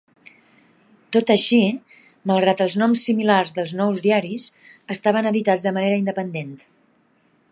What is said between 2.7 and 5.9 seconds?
noms similars dels nous diaris, estaven editats de